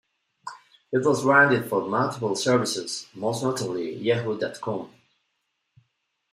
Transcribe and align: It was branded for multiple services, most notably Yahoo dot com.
It 0.91 1.05
was 1.05 1.21
branded 1.21 1.69
for 1.69 1.87
multiple 1.87 2.35
services, 2.35 3.05
most 3.13 3.43
notably 3.43 3.93
Yahoo 3.97 4.35
dot 4.35 4.59
com. 4.59 4.91